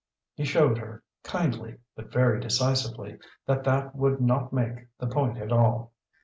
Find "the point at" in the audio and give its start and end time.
4.97-5.51